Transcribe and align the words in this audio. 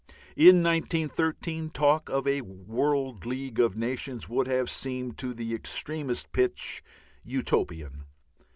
In 0.35 0.63
1913 0.63 1.69
talk 1.69 2.09
of 2.09 2.25
a 2.25 2.41
World 2.41 3.23
League 3.27 3.59
of 3.59 3.77
Nations 3.77 4.27
would 4.27 4.47
have 4.47 4.67
seemed, 4.67 5.15
to 5.19 5.31
the 5.31 5.53
extremest 5.53 6.31
pitch, 6.31 6.81
"Utopian." 7.23 8.05